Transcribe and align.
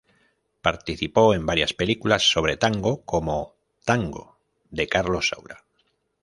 Participó 0.63 1.35
en 1.35 1.45
varias 1.45 1.75
películas 1.75 2.27
sobre 2.31 2.57
tango 2.57 3.05
como 3.05 3.53
"Tango" 3.85 4.39
de 4.71 4.87
Carlos 4.87 5.27
Saura. 5.29 5.63